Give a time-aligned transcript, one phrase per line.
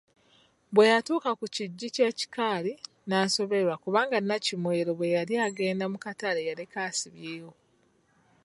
[0.73, 2.71] Bwe yatuuka ku kiggyi ky’ekikaali,
[3.07, 7.51] n’asoberwa kuba Nnakimwero bwe yali agenda mu katale yaleka asibyewo.